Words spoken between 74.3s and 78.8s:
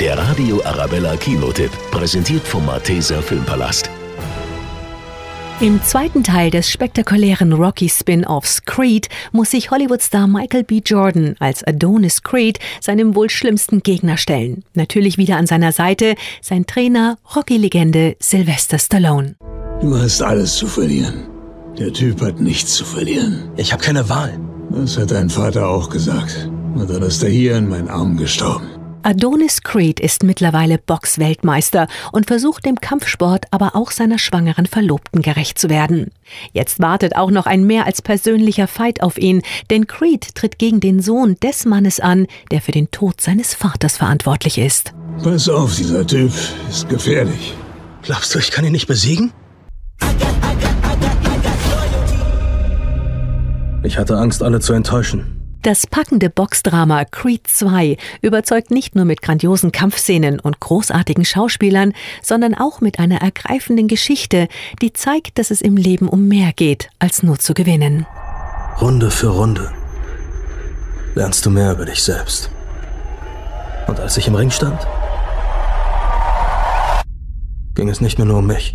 Ring stand, ging es nicht mehr nur um mich.